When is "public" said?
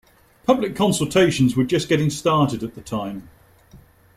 0.47-0.75